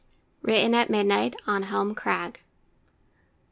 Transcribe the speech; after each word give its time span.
WRITTEN 0.41 0.73
AT 0.73 0.89
MIDNIGHT, 0.89 1.35
ON 1.45 1.61
HELM 1.61 1.93
CRAG. 1.93 2.39